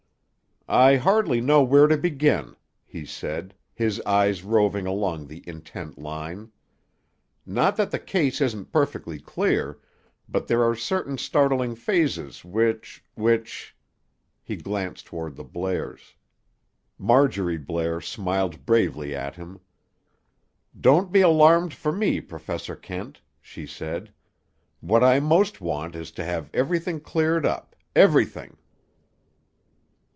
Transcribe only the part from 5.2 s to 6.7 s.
the intent line.